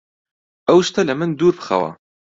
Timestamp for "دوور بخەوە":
1.37-1.91